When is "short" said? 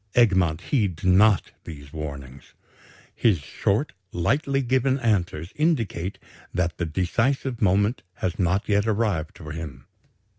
3.37-3.93